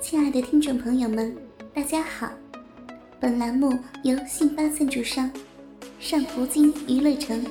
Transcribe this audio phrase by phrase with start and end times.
[0.00, 1.36] 亲爱的听众朋友们，
[1.72, 2.28] 大家好！
[3.20, 5.30] 本栏目由信发赞助商
[6.00, 7.46] 上葡京娱乐城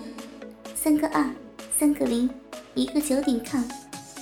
[0.76, 1.26] 三个二
[1.78, 2.30] 三个零
[2.74, 3.64] 一个九点 com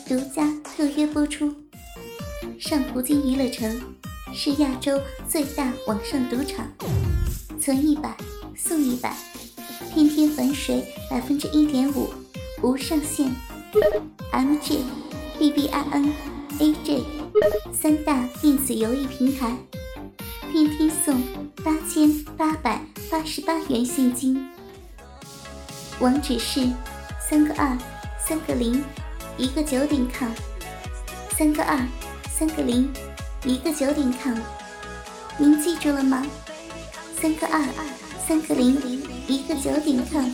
[0.08, 1.52] 独家特约播出。
[2.60, 3.82] 上葡京娱乐城
[4.36, 6.72] 是亚洲最大网上赌场，
[7.60, 8.16] 存一百
[8.56, 9.18] 送一百，
[9.96, 12.14] 天天还水百分之一点五，
[12.62, 13.32] 无上限。
[14.32, 14.82] MJ、
[15.40, 16.12] BBIN、
[16.60, 17.04] AJ
[17.72, 19.56] 三大电子游戏平台，
[20.52, 21.22] 天天送
[21.64, 24.50] 八千八百八十八元现金。
[26.00, 26.68] 网址是
[27.30, 27.78] 三个二
[28.20, 28.84] 三个零
[29.38, 30.32] 一个九点 com，
[31.38, 31.78] 三个二
[32.30, 32.92] 三个零
[33.44, 34.38] 一个九点 com，
[35.38, 36.26] 您记住了吗？
[37.22, 37.62] 三个二
[38.28, 38.76] 三个零
[39.28, 40.26] 一个九点 com。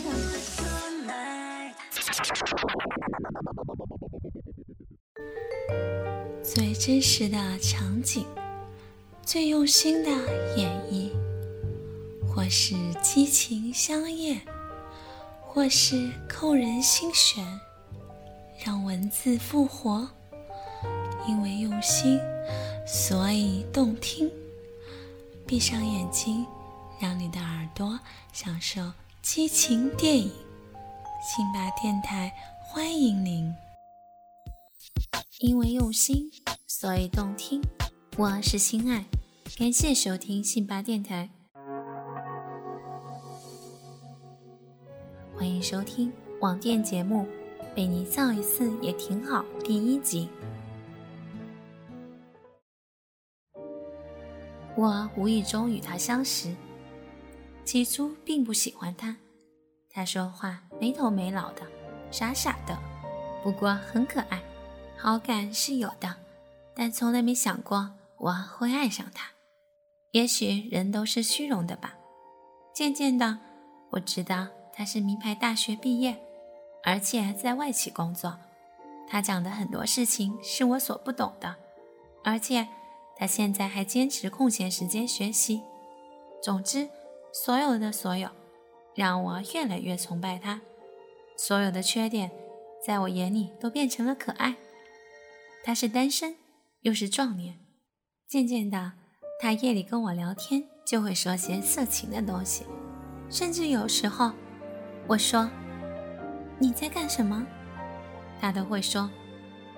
[6.54, 8.24] 最真实的场景，
[9.26, 10.12] 最用心的
[10.56, 11.10] 演绎，
[12.28, 14.40] 或是激情相艳，
[15.42, 17.44] 或是扣人心弦，
[18.64, 20.08] 让文字复活。
[21.28, 22.20] 因为用心，
[22.86, 24.30] 所以动听。
[25.48, 26.46] 闭上眼睛，
[27.00, 28.00] 让你的耳朵
[28.32, 28.80] 享受
[29.24, 30.32] 激情电影。
[31.24, 32.32] 辛巴电台
[32.62, 33.52] 欢迎您。
[35.40, 36.32] 因为用心，
[36.68, 37.62] 所以动听。
[38.18, 39.06] 我是心爱，
[39.58, 41.30] 感谢收听信巴电台，
[45.36, 47.26] 欢迎收听网店节目
[47.76, 50.30] 《被你造一次也挺好》第一集。
[54.76, 56.56] 我无意中与他相识，
[57.66, 59.16] 起初并不喜欢他。
[59.90, 61.62] 他说话没头没脑的，
[62.12, 62.78] 傻傻的，
[63.44, 64.42] 不过很可爱，
[65.04, 66.16] 好感是有的，
[66.74, 69.32] 但从来没想过我会爱上他。
[70.12, 71.96] 也许人都是虚荣的吧。
[72.74, 73.38] 渐渐的，
[73.90, 76.18] 我知道他是名牌大学毕业，
[76.86, 78.40] 而且在外企工作。
[79.06, 81.54] 他讲的很多事情是我所不懂的，
[82.24, 82.66] 而且
[83.18, 85.62] 他现在还坚持空闲时间学习。
[86.42, 86.88] 总之，
[87.34, 88.30] 所有的所有。
[88.96, 90.62] 让我越来越崇拜他，
[91.36, 92.32] 所有的缺点
[92.82, 94.56] 在我眼里都变成了可爱。
[95.64, 96.36] 他是单身，
[96.82, 97.58] 又是壮年。
[98.28, 98.94] 渐渐的，
[99.40, 102.66] 他夜里跟我聊天就会说些色情的东西，
[103.30, 104.32] 甚至有时候
[105.08, 105.50] 我说
[106.60, 107.46] 你在干什么，
[108.40, 109.10] 他都会说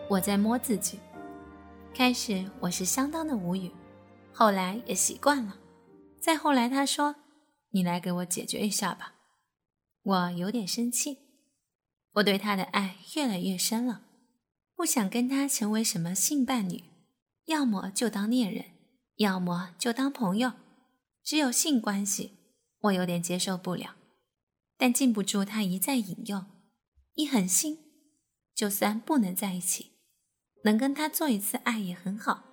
[0.10, 1.00] 我在摸自己。
[1.94, 3.72] 开始我是相当的无语，
[4.34, 5.58] 后来也习惯了。
[6.20, 7.16] 再后来他说。
[7.72, 9.16] 你来给我解决一下吧，
[10.02, 11.18] 我有点生气。
[12.14, 14.05] 我对他的爱越来越深了，
[14.76, 16.84] 不想跟他成为什么性伴侣，
[17.46, 18.66] 要么就当恋人，
[19.18, 20.54] 要么就当朋友，
[21.24, 22.34] 只有性关系，
[22.82, 23.96] 我有点接受不了。
[24.78, 26.46] 但禁不住他一再引诱，
[27.14, 27.80] 一狠心，
[28.54, 29.92] 就算不能在一起，
[30.64, 32.44] 能跟他做一次爱也很好。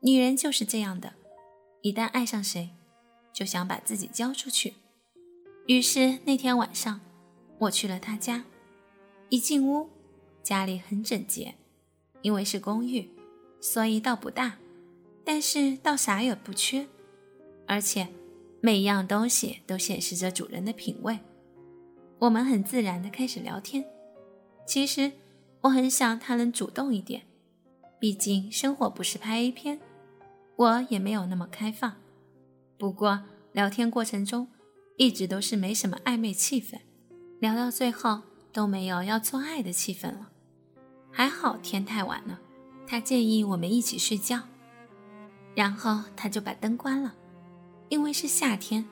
[0.00, 1.14] 女人就是这样的，
[1.82, 2.70] 一旦爱上谁。
[3.32, 4.74] 就想把自己交出去，
[5.66, 7.00] 于是那天晚上，
[7.58, 8.44] 我去了他家。
[9.28, 9.90] 一进屋，
[10.44, 11.54] 家里很整洁，
[12.20, 13.08] 因为是公寓，
[13.60, 14.58] 所以倒不大，
[15.24, 16.86] 但是倒啥也不缺，
[17.66, 18.06] 而且
[18.60, 21.18] 每一样东西都显示着主人的品味。
[22.18, 23.84] 我们很自然的开始聊天。
[24.66, 25.12] 其实
[25.62, 27.22] 我很想他能主动一点，
[27.98, 29.80] 毕竟生活不是拍 A 片，
[30.56, 31.96] 我也没有那么开放。
[32.76, 34.48] 不过聊天过程中
[34.98, 36.80] 一直都是没什么暧昧气氛，
[37.40, 38.20] 聊到最后
[38.52, 40.32] 都没有要做爱的气氛了。
[41.16, 42.40] 还好天太晚了，
[42.88, 44.42] 他建议我们一起睡觉，
[45.54, 47.14] 然后他就把灯关了。
[47.88, 48.84] 因为是夏天，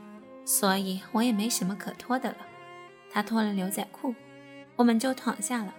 [0.44, 2.37] 所以我也没什么可脱的了。
[3.10, 4.15] 他脱了牛仔裤，
[4.77, 5.75] 我们就躺下了。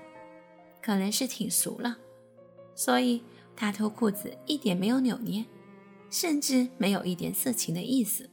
[0.82, 1.98] 可能是挺熟了，
[2.76, 3.24] 所以
[3.56, 5.46] 他脱裤子一点没有扭捏。
[6.10, 8.30] 甚至没有一点色情的意思。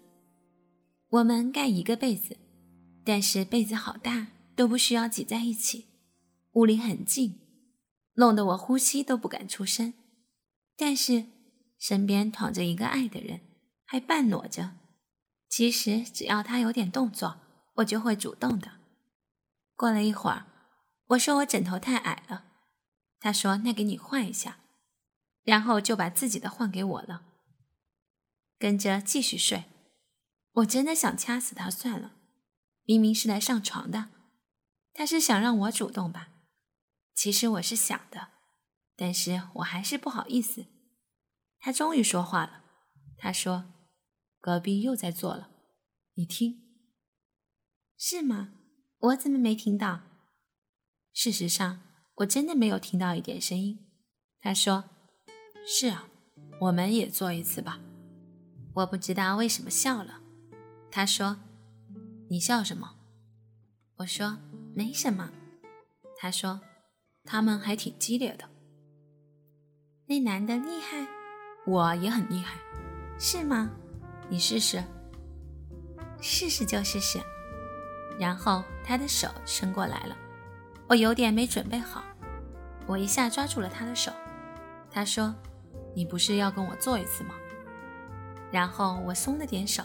[1.08, 2.36] 我们盖一个被子，
[3.04, 5.86] 但是被子好大，都不需要挤在一起。
[6.52, 7.39] 屋里很静，
[8.20, 9.94] 弄得我呼吸都不敢出声。
[10.76, 11.24] 但是
[11.78, 13.40] 身边躺着一个爱的人，
[13.86, 14.72] 还半裸着。
[15.48, 17.40] 其实只要他有点动作，
[17.76, 18.72] 我就会主动的。
[19.74, 20.44] 过了一会儿，
[21.08, 22.44] 我说我枕头太矮了，
[23.18, 24.58] 他说那给你换一下，
[25.42, 27.22] 然后就把自己的换给我了。
[28.58, 29.64] 跟着继续睡，
[30.52, 32.12] 我真的想掐死他算了。
[32.84, 34.10] 明明是来上床的，
[34.92, 36.28] 他是想让我主动吧？
[37.14, 38.28] 其实我是想的，
[38.96, 40.66] 但是我还是不好意思。
[41.58, 42.64] 他终于说话了，
[43.18, 43.72] 他说
[44.40, 45.50] ：“隔壁又在做了，
[46.14, 46.62] 你听，
[47.98, 48.52] 是吗？
[48.98, 50.02] 我怎么没听到？
[51.12, 51.82] 事实上，
[52.16, 53.86] 我真的没有听到一点声音。”
[54.40, 54.84] 他说
[55.66, 56.08] ：“是啊，
[56.60, 57.80] 我们也做一次吧。”
[58.76, 60.20] 我不知道为什么笑了。
[60.90, 61.38] 他说
[62.30, 62.96] ：“你笑什么？”
[63.98, 64.38] 我说
[64.74, 65.30] ：“没什么。”
[66.16, 66.60] 他说
[67.30, 68.44] ：“他们还挺激烈的。”
[70.06, 71.06] 那男的厉害，
[71.64, 72.56] 我也很厉害，
[73.20, 73.70] 是吗？
[74.28, 74.82] 你试试，
[76.20, 77.20] 试试就试试。
[78.18, 80.16] 然后他的手伸过来了，
[80.88, 82.02] 我有点没准备好，
[82.84, 84.10] 我一下抓住了他的手。
[84.90, 85.32] 他说
[85.94, 87.36] ：“你不是要跟我做一次吗？”
[88.50, 89.84] 然后我松了点手，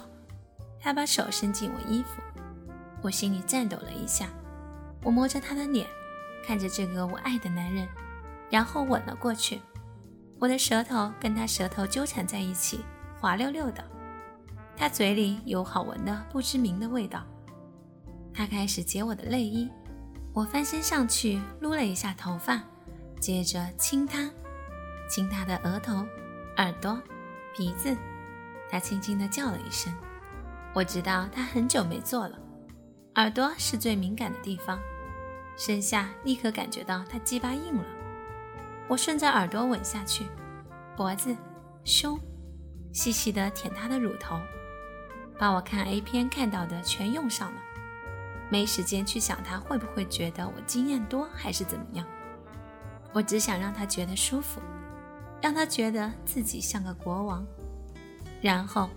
[0.80, 2.21] 他把手伸进我衣服，
[3.03, 4.30] 我心里颤抖了一下。
[5.03, 5.88] 我摸着他的脸，
[6.45, 7.88] 看着这个我爱的男人，
[8.50, 9.62] 然后吻了过去。
[10.39, 12.81] 我的舌头跟他舌头纠缠在一起，
[13.19, 13.83] 滑溜溜的。
[14.77, 17.24] 他嘴里有好闻的不知名的味道。
[18.33, 19.69] 他开始解我的内衣，
[20.33, 22.62] 我翻身上去撸了一下头发，
[23.19, 24.30] 接着亲他。
[25.09, 26.06] 亲他的额头、
[26.57, 27.01] 耳朵、
[27.56, 27.95] 鼻子，
[28.69, 29.94] 他轻轻地叫了一声。
[30.74, 32.38] 我知道他很久没做了。
[33.15, 34.77] 耳朵是最敏感的地方，
[35.57, 37.86] 身下立刻感觉到他鸡巴硬了。
[38.88, 40.25] 我顺着耳朵吻下去，
[40.96, 41.36] 脖子、
[41.84, 42.19] 胸，
[42.94, 44.40] 细细地舔他的乳头，
[45.40, 47.62] 把我看 A 片看到的全用上了。
[48.50, 52.06] 没时间去想他会不会觉得我经验多还是怎么样，
[53.12, 54.62] 我只想让他觉得舒服。
[55.42, 57.46] 让他觉得自己像个国王，
[58.42, 58.90] 然后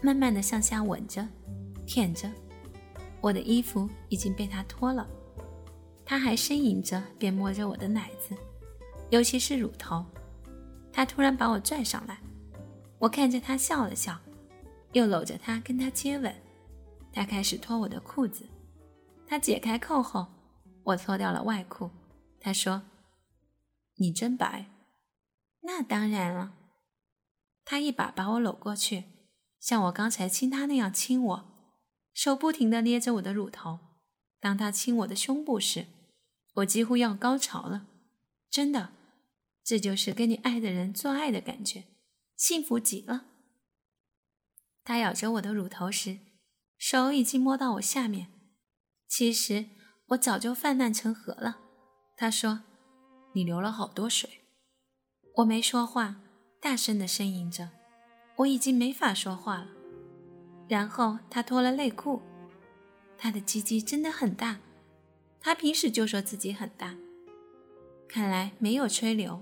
[0.00, 1.26] 慢慢的向下吻着、
[1.86, 2.30] 舔着。
[3.20, 5.06] 我的衣服已经被他脱了，
[6.10, 8.36] 他还呻吟着，便摸着我的奶子，
[9.10, 10.04] 尤其是乳头。
[10.92, 12.18] 他突然把我拽上来，
[12.98, 14.18] 我看着他笑了笑，
[14.90, 16.34] 又搂着他跟他接吻。
[17.12, 18.44] 他开始脱我的裤子，
[19.24, 20.26] 他解开扣后，
[20.82, 21.88] 我脱掉了外裤。
[22.40, 22.82] 他说
[23.98, 24.66] ：“你真白。”
[25.62, 26.54] 那当然了，
[27.64, 29.04] 他一把把我搂过去，
[29.60, 31.44] 像我刚才亲他那样亲我，
[32.12, 33.78] 手不停地捏着我的乳头。
[34.40, 35.86] 当他亲我的胸部时，
[36.54, 37.86] 我几乎要高潮了。
[38.50, 38.92] 真的，
[39.62, 41.84] 这就是跟你爱的人做爱的感觉，
[42.36, 43.26] 幸福极了。
[44.82, 46.18] 他咬着我的乳头时，
[46.76, 48.28] 手已经摸到我下面。
[49.06, 49.66] 其实
[50.08, 51.58] 我早就泛滥成河了。
[52.16, 52.62] 他说
[53.34, 54.40] ：“你流了好多水。”
[55.36, 56.16] 我没说话，
[56.60, 57.70] 大声的呻吟着，
[58.36, 59.68] 我已经没法说话了。
[60.68, 62.20] 然后他脱了内裤，
[63.16, 64.60] 他的鸡鸡真的很大，
[65.40, 66.94] 他平时就说自己很大，
[68.06, 69.40] 看来没有吹牛。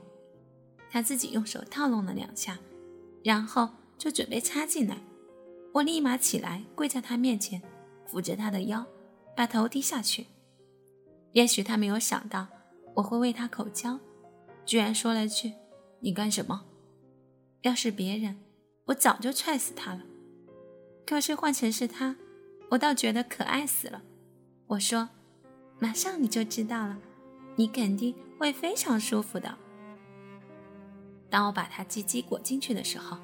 [0.91, 2.59] 他自己用手套弄了两下，
[3.23, 3.69] 然后
[3.99, 4.99] 就准备插进来。
[5.75, 7.61] 我立马起来，跪在他面前，
[8.07, 8.87] 扶着他的腰，
[9.37, 10.27] 把头低下去。
[11.33, 12.47] 也许他没有想到
[12.95, 13.99] 我会为他口交，
[14.65, 15.53] 居然说了句。
[16.01, 16.65] 你干什么？
[17.63, 18.39] 要是别人，
[18.87, 20.03] 我早就踹死他了。
[21.05, 22.17] 可是换成是他，
[22.71, 24.03] 我倒觉得可爱死了。
[24.69, 25.11] 我说
[25.79, 26.99] ：“马上你就知道了，
[27.57, 29.57] 你肯定会非常舒服的。”
[31.31, 33.19] 当我把他鸡鸡裹进去的时候，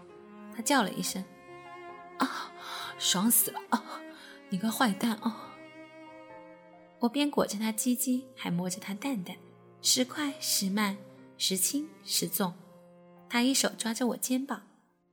[0.55, 1.25] 他叫了一声
[2.19, 2.53] ：“啊，
[2.99, 3.83] 爽死了啊！
[4.51, 5.57] 你个坏蛋啊！”
[7.01, 9.37] 我边裹着他鸡鸡，还摸着他蛋蛋，
[9.83, 10.97] 时快时慢，
[11.37, 12.55] 时轻时重。
[13.29, 14.63] 他一手抓着我肩膀，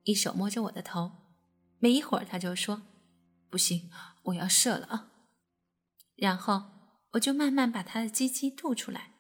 [0.04, 1.12] 一手摸着我的头，
[1.80, 2.84] 没一会儿他就说
[3.50, 3.90] ：“不行，
[4.24, 5.08] 我要射了啊！”
[6.16, 6.64] 然后
[7.12, 9.12] 我就慢慢把他的鸡鸡吐出来，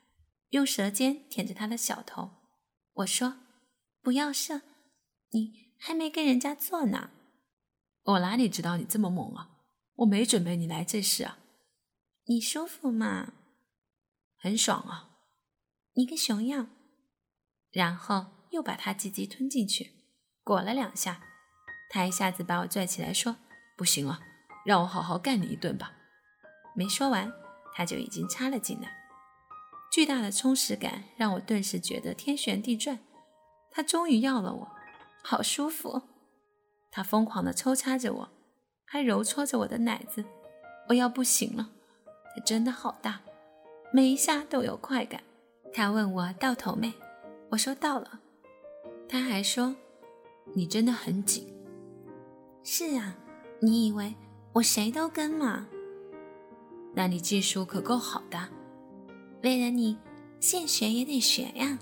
[0.49, 2.31] 用舌尖舔着他的小头。
[2.93, 3.37] 我说
[4.01, 4.61] ：“不要射，
[5.31, 7.11] 你还没跟人家做呢。”
[8.03, 9.49] 我哪里知道你这么猛啊！
[9.95, 11.37] 我没准备你来这事啊！
[12.25, 13.33] 你舒服吗？
[14.37, 15.09] 很爽啊！
[15.93, 16.69] 你个熊样！
[17.71, 18.27] 然后。
[18.51, 19.93] 又把他鸡鸡吞进去，
[20.43, 21.23] 裹了两下，
[21.89, 23.37] 他一下子把我拽起来，说
[23.77, 24.19] ：“不行了，
[24.65, 25.93] 让我好好干你一顿吧。”
[26.75, 27.31] 没说完，
[27.73, 28.97] 他就已经插了进来。
[29.91, 32.99] 巨大的充实感让我顿时觉得天旋地转。
[33.71, 34.67] 他终于要了我，
[35.23, 36.01] 好舒服。
[36.91, 38.29] 他疯狂地抽插着我，
[38.85, 40.25] 还揉搓着我的奶子，
[40.89, 41.69] 我要不行了。
[42.35, 43.21] 他真的好大，
[43.93, 45.23] 每一下都有快感。
[45.73, 46.93] 他问我到头没，
[47.49, 48.19] 我说到了。
[49.07, 49.75] 他还说
[50.53, 51.47] ：“你真的很紧。”
[52.63, 53.17] 是啊，
[53.61, 54.15] 你以为
[54.53, 55.67] 我谁都跟吗？
[56.93, 58.49] 那你技术可够好的。
[59.43, 59.97] 为了你，
[60.39, 61.79] 现学也得学呀。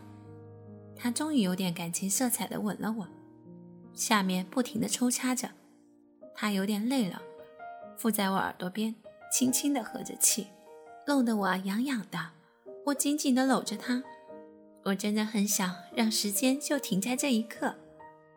[0.96, 3.08] 他终于有点感情色彩的吻了我，
[3.94, 5.50] 下面不停的抽插着。
[6.36, 7.22] 他有点累了，
[7.98, 8.96] 附在我耳朵边，
[9.32, 10.48] 轻轻的和着气，
[11.08, 12.20] 弄得我痒痒的。
[12.86, 14.04] 我紧紧的搂着他，
[14.84, 17.76] 我真的很想让时间就停在这一刻。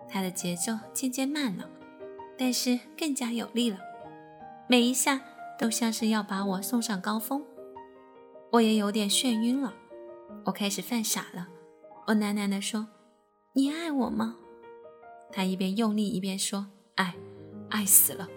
[0.09, 1.69] 他的节奏渐渐慢了，
[2.37, 3.79] 但是更加有力了，
[4.69, 5.21] 每一下
[5.63, 7.41] 都像是要把我送上高峰。
[8.51, 9.73] 我也有点眩晕了，
[10.45, 11.47] 我开始犯傻了。
[12.09, 12.89] 我喃喃地说
[13.55, 14.35] ：“你爱我吗？”
[15.31, 16.67] 他一边用力一边说
[16.97, 17.15] ：“爱，
[17.71, 18.29] 爱死了。”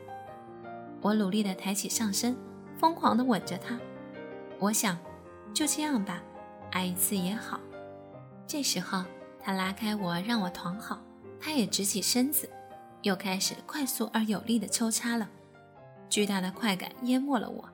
[1.01, 2.37] 我努力地抬起上身，
[2.77, 3.79] 疯狂地吻着他。
[4.59, 4.95] 我想，
[5.51, 6.21] 就这样吧，
[6.69, 7.59] 爱一次也好。
[8.45, 9.03] 这时候，
[9.41, 11.01] 他拉开我，让我躺好。
[11.41, 12.47] 他也直起身子，
[13.01, 15.27] 又开始快速而有力的抽插了。
[16.09, 17.69] 巨大的快感淹没了我，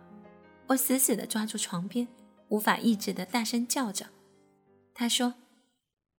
[0.67, 2.07] 我死死地抓住床边，
[2.49, 4.07] 无法抑制地大声叫着。
[4.93, 5.35] 他说。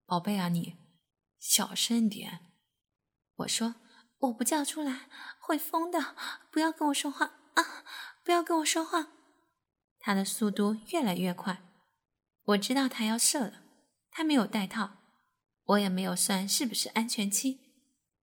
[0.04, 0.76] 宝贝啊，你
[1.38, 2.40] 小声点。
[3.37, 3.76] 我说
[4.19, 5.09] 我不叫出来
[5.40, 6.14] 会疯的，
[6.50, 7.85] 不要跟我说话啊！
[8.23, 9.09] 不要跟我说话。
[9.99, 11.62] 他的速度越来越快，
[12.45, 13.62] 我知道他要射了。
[14.11, 14.99] 他没有带套，
[15.64, 17.61] 我也没有算是不是安全期。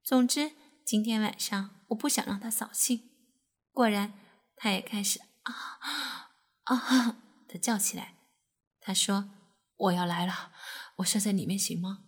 [0.04, 0.52] 总之，
[0.86, 3.09] 今天晚上我不想让他扫兴。
[3.80, 4.12] 果然，
[4.58, 5.54] 他也开始啊
[6.66, 7.16] 啊
[7.48, 8.16] 的叫起来。
[8.82, 9.30] 他说
[9.78, 10.52] 我要来了。
[10.98, 12.00] 我睡在里面行吗？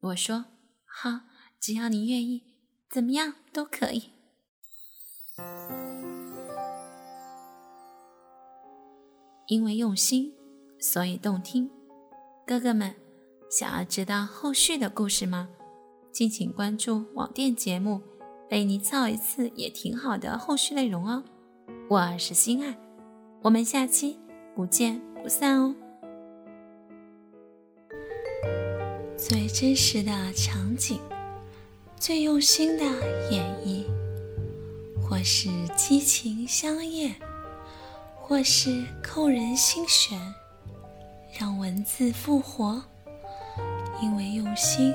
[0.00, 0.44] 我说
[0.84, 1.20] 好，
[1.58, 2.42] 只要你愿意，
[2.90, 4.10] 怎么样都可以。
[9.46, 10.34] 因为用心，
[10.78, 11.70] 所以动听。
[12.46, 12.94] 哥哥们，
[13.50, 15.48] 想要知道后续的故事吗？
[16.12, 18.02] 敬请关注网店节目
[18.52, 21.24] 《被你操一次也挺好的》后续内容哦。
[21.88, 22.76] 我是心爱，
[23.40, 24.20] 我们下期
[24.54, 25.74] 不见不散哦。
[29.16, 31.00] 最真实的场景，
[31.96, 32.84] 最用心的
[33.30, 33.86] 演绎，
[35.00, 37.14] 或是激情相艳，
[38.20, 40.20] 或是扣人心弦，
[41.40, 42.82] 让文字复活。
[44.02, 44.92] 因为用心，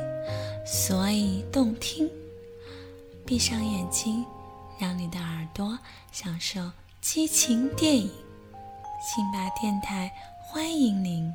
[0.63, 2.07] 所以动听。
[3.27, 4.25] 闭上眼睛，
[4.79, 5.77] 让你的耳朵
[6.13, 6.61] 享受
[7.01, 8.09] 激情电影。
[9.01, 11.29] 辛巴电台欢迎您。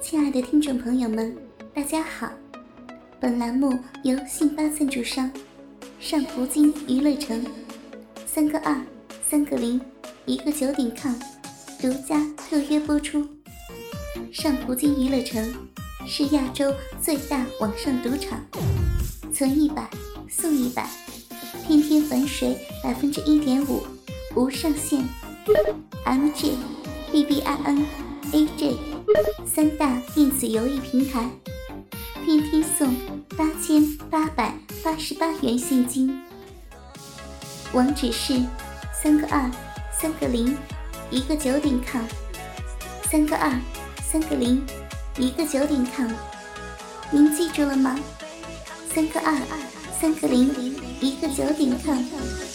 [0.00, 1.36] 亲爱的听众朋友们，
[1.74, 2.30] 大家好！
[3.20, 5.28] 本栏目由信发赞助商
[5.98, 7.44] 上葡京娱乐城
[8.24, 8.80] 三个二
[9.28, 9.80] 三个零
[10.26, 11.12] 一个九点 com
[11.80, 13.28] 独家特约播出。
[14.32, 15.52] 上葡京娱乐城
[16.06, 18.40] 是亚洲最大网上赌场，
[19.32, 19.88] 存一百
[20.28, 20.88] 送一百，
[21.66, 23.82] 天天返水百分之一点五，
[24.34, 25.04] 无上限。
[26.04, 26.56] M J
[27.10, 27.86] B B I N
[28.32, 28.76] A J
[29.46, 31.28] 三大电子游戏平台，
[32.24, 32.94] 天天送
[33.36, 36.22] 八千八百八十八元现金。
[37.72, 38.40] 网址是
[39.02, 39.50] 三个二
[39.90, 40.56] 三个零
[41.10, 42.04] 一个九点 com，
[43.10, 43.50] 三个二
[44.02, 44.62] 三个零
[45.16, 46.08] 一个九点零
[47.12, 47.96] 您记住了吗？
[48.92, 49.32] 三个二
[50.00, 50.48] 三个零
[51.00, 52.53] 一个九点 com。